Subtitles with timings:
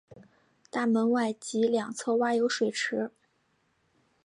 [0.71, 3.11] 大门外及两旁挖有水池。